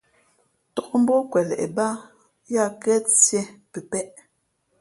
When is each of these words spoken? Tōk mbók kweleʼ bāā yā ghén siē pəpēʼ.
Tōk 0.75 0.89
mbók 1.01 1.25
kweleʼ 1.31 1.63
bāā 1.77 1.93
yā 2.53 2.65
ghén 2.81 3.03
siē 3.21 3.41
pəpēʼ. 3.71 4.09